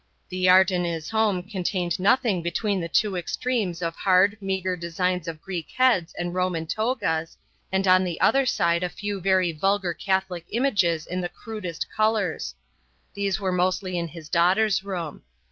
The 0.29 0.49
art 0.49 0.71
in 0.71 0.83
his 0.83 1.11
home 1.11 1.43
contained 1.43 1.99
nothing 1.99 2.41
between 2.41 2.81
the 2.81 2.89
two 2.89 3.15
extremes 3.15 3.83
of 3.83 3.95
hard, 3.95 4.35
meagre 4.41 4.75
designs 4.75 5.27
of 5.27 5.43
Greek 5.43 5.67
heads 5.77 6.11
and 6.17 6.33
Roman 6.33 6.65
togas, 6.65 7.37
and 7.71 7.87
on 7.87 8.03
the 8.03 8.19
other 8.19 8.47
side 8.47 8.81
a 8.81 8.89
few 8.89 9.19
very 9.21 9.51
vulgar 9.51 9.93
Catholic 9.93 10.45
images 10.49 11.05
in 11.05 11.21
the 11.21 11.29
crudest 11.29 11.85
colours; 11.95 12.55
these 13.13 13.39
were 13.39 13.51
mostly 13.51 13.95
in 13.95 14.07
his 14.07 14.27
daughter's 14.27 14.83
room. 14.83 15.21